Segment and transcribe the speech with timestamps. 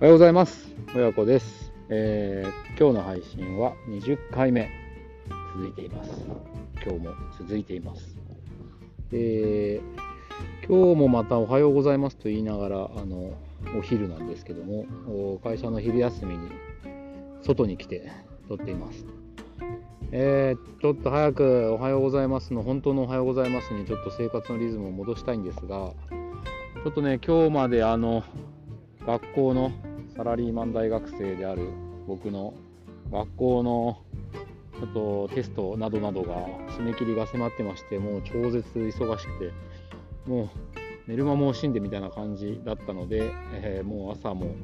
[0.00, 0.72] おはようございます。
[0.94, 4.70] 親子です、えー今日の配信は20回目
[5.56, 6.24] 続いています。
[6.84, 8.16] 今日も続いています。
[9.10, 9.80] で
[10.68, 13.34] 今日もまたおはようございますと言いながらあの
[13.76, 14.86] お昼なんですけども
[15.42, 16.48] 会社の昼休みに
[17.42, 18.08] 外に来て
[18.46, 19.04] 撮っています。
[20.12, 25.90] えーちょっと早くおはようございますの本当のおはようございますにちょっと生活のリズムを戻したいんですが
[26.84, 28.22] ちょっとね今日まであの
[29.04, 29.72] 学校の
[30.18, 31.68] サラリーマン大学生である
[32.08, 32.52] 僕の
[33.12, 33.98] 学校の
[34.80, 34.92] ちょっ
[35.28, 36.34] とテストなどなどが
[36.76, 39.52] 締め切りが迫ってましてもう超絶忙しくて
[40.26, 40.48] もう
[41.06, 44.56] 寝る間も惜しんでみたいな感じだったので、えーもう朝も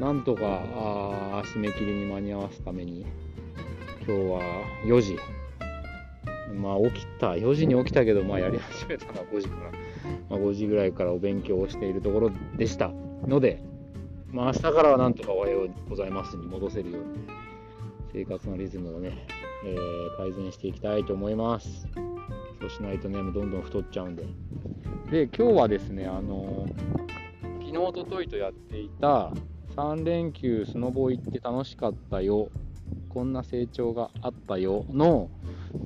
[0.00, 3.04] なんとかあ締め切りに間に合わすために
[3.98, 4.40] 今日は
[4.86, 5.18] 4時。
[6.54, 9.72] まあ起きた4時に起きたけどまあやり始めたのは5時から、
[10.30, 12.90] まあ、5時ぐらいからお勉強をしているところでした。
[13.26, 13.62] ので
[14.36, 17.26] まあ明日からはなんとかおはようございますに戻せるように
[18.12, 19.26] 生活のリズムをね、
[19.64, 21.88] えー改善していきたいと思います。
[22.60, 24.24] そうしないとねもうどんどん太っちゃうんで。
[25.10, 26.66] で今日はですねあの
[27.60, 29.32] 昨日おとといとやっていた
[29.74, 32.50] 3連休スノボ行って楽しかったよ。
[33.08, 34.84] こんな成長があったよ。
[34.90, 35.30] の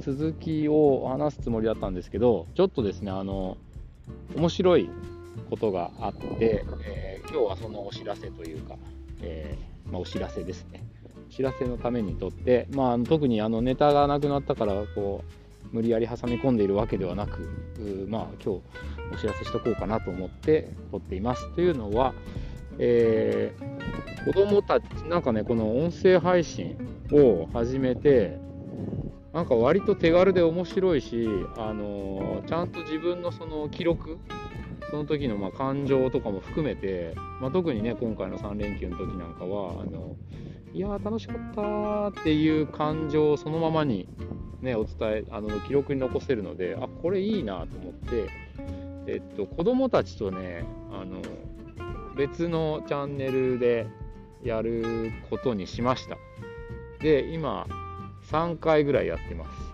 [0.00, 3.58] 続きを話すつもりだったんですけどちょっとですねあの
[4.34, 4.90] 面白い
[5.48, 8.74] ことがあって、えー今日はそのお知らせというか、
[9.22, 10.82] えーまあ、お知らせですね。
[11.28, 15.22] お知らせのためにとって、まあ、特にあのネタがなくなったからこ
[15.72, 18.62] う無理やり挟み込んでいるわけではなくまあ今日
[19.14, 22.14] お知らせしとこうかなと思って撮っていますというのは、
[22.78, 23.80] えー
[24.24, 26.76] 子供たちなんかねこの音声配信
[27.10, 28.36] を始めて
[29.32, 34.18] なんか割と手軽で面白いし、あのーちゃんと自分のその記録
[34.90, 40.16] その時のまあ感情とかも含めて、まあ、特にね今回の3連休の時なんかはあの
[40.72, 44.08] いやー楽しかったっていう感情をそのままに
[44.60, 48.30] ねお伝えあの記録に残せるのであこれいいなと思って、
[49.06, 51.20] えっと、子供たちとねあの
[52.16, 53.86] 別のチャンネルで
[54.42, 56.16] やることにしました
[57.00, 57.66] で今
[58.30, 59.70] 3回ぐらいやってます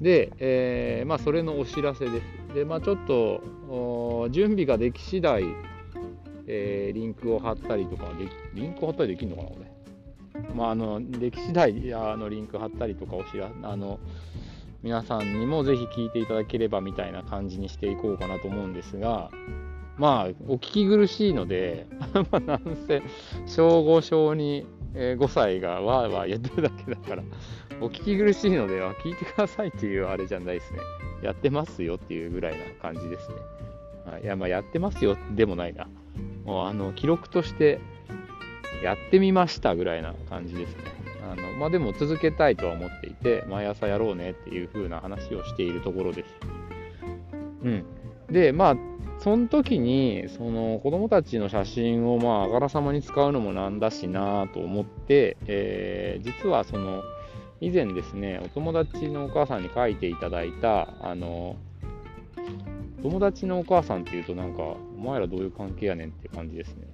[0.00, 2.35] で、えーまあ、それのお知らせです。
[2.56, 5.44] で、まあ、ちょっと準備ができ次第、
[6.46, 8.04] えーリンクを貼ったりとか、
[8.54, 10.54] リンクを貼ったりできるのかな、これ。
[10.54, 14.00] まあ、あの、でき次第、あの、リンク貼ったりとかお知ら、あの、
[14.82, 19.30] 皆さんにもぜひ聞いていただければみたいな感じにしていこうかなと思うんですが、
[19.98, 21.86] まあ、お聞き苦しいので、
[22.46, 23.02] なんせ、
[23.44, 24.64] 小5、小2、
[24.98, 27.22] え5歳がわーわー言ってるだけだから、
[27.80, 30.80] お聞き苦しいのでは聞いてくださいっていうあれじゃないですね。
[31.22, 33.34] やってますよっていうぐらいな感じですね。
[34.10, 35.86] はい、いや、まあやってますよでもないな。
[36.44, 37.80] もうあの記録として
[38.82, 40.82] やってみましたぐらいな感じですね。
[41.30, 46.34] あのまあでも続けたいとは思っていて、毎朝やろうねっていう風な話をしているところです。
[47.64, 47.84] うん。
[48.30, 48.76] で、まあ、
[49.26, 57.02] その時に、その子供たちの写真をまああからさまに使うのもなんだしなと思って、えー実はその、
[57.60, 61.56] 以前ですね、お友達のお母さんに書いていただいた、あの、
[63.02, 66.86] 友達のお母さんっていうとなんか、お前らどういう関係やねんって感じですね。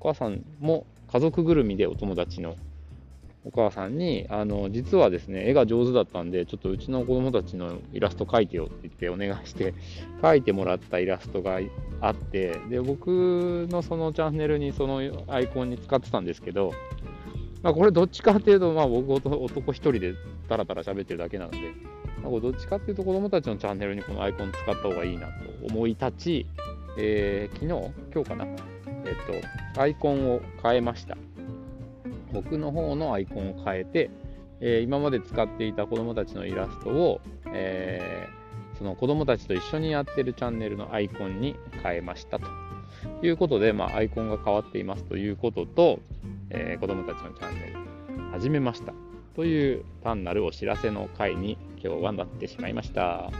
[0.00, 2.56] お母さんも家族ぐるみでお友達の
[3.48, 9.72] お母さんに、あの、実はですね、絵が上手だったんで、ちょっとうちの子供たちのイラスト描いてよって言ってお願いして、
[10.20, 11.58] 描いてもらったイラストが
[12.02, 16.72] あって、で、僕のそのチャンネルにそのアイコンに使ってたんですけど、
[17.62, 20.14] まあ、これどっちかっていうと、まあ、僕男男一人で
[20.48, 21.58] ダラダラ喋ってるだけなので、
[22.22, 25.32] まあ、どっちかっていうと子供たちのチャンネルにこのアイコン使った方がいいなと
[25.62, 26.46] 思い立ち、
[26.98, 27.92] えー昨日？
[28.14, 28.44] 今日かな？
[28.44, 31.16] えっ、と、アイコンを変えました。
[32.32, 34.10] 僕の方のアイコンを変えて、
[34.60, 37.20] えー今まで使っていた子供たちのイラストを、
[37.52, 38.38] えー
[38.76, 42.46] その子供たちと一緒にやってるチャンネルのアイコンに変えましたと
[43.26, 45.98] いうことで、まあ、アイコンが変わっていますということと、
[46.50, 47.76] えー子供たちのチャンネル
[48.30, 48.92] 始めました
[49.34, 53.30] という単なるお知らせの回に今日はなってしまいました。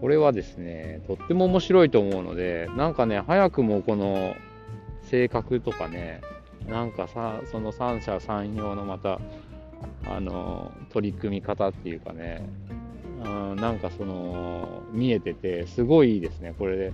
[0.00, 4.34] これはですね、とっても面白いと思うので、なんかね、早くもこの
[5.02, 6.22] 性格とかね、
[6.68, 9.20] なんかさ、その三者三様のまた、
[10.06, 12.46] あの、取り組み方っていうかね、
[13.24, 16.92] うん、なんかその、見えてて、すごいいいですね、これで。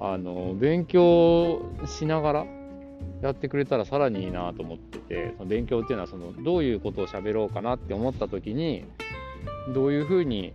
[0.00, 2.46] あの、勉強しながら
[3.22, 8.84] やってくれたらさらにいいなと思ってて、その勉強っていうのはその、どういうことを喋ろうかなって思った時に、
[9.74, 10.54] どういうふうに、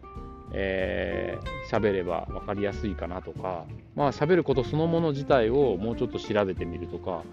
[0.53, 3.65] えー喋れば分かりやすいかなとか、
[3.95, 7.23] まあ喋ることそのもの自体をもうちょっと調べてみるとか、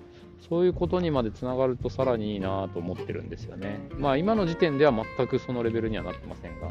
[0.49, 3.81] そういうことにまでつながるとさらにいいなと思ってるんですよね。
[3.99, 6.69] まあ今の時点では全くそのレベルにはなってませんが、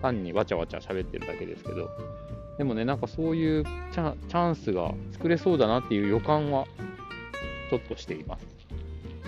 [0.00, 1.90] 単にわちゃわちゃ喋ってるだけですけど、
[2.56, 6.66] でもね、なんかそういうチャンスが作れそうだなっていう予感は
[7.70, 8.46] ちょっとしています。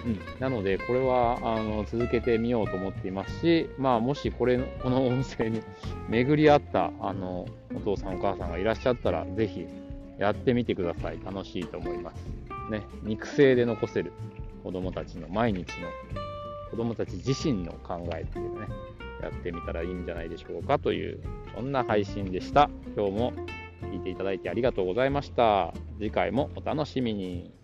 [0.05, 5.61] うん、なので、これはあの続けてみようと思っていますし、まあ、もしこれこの音声に
[6.09, 9.67] 巡り合ったあのお父さん、お母さんがいらっしゃったら、ぜひ
[10.19, 11.19] やってみてください。
[11.25, 12.60] 楽しいと思います。
[12.70, 14.12] ね、肉声で残せる
[14.62, 15.88] 子供たちの毎日の
[16.70, 18.69] 子供たち自身の考えっていうね、
[19.22, 21.20] やってみたらいいんじゃないでしょうかという、
[21.55, 22.70] そんな配信でした。
[22.96, 23.32] 今日も
[23.82, 25.75] 聞いていただいてありがとうございました。
[25.99, 27.60] 次回もお楽しみに。